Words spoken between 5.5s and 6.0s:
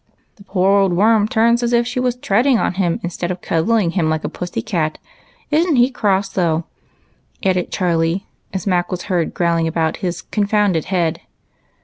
Is n't he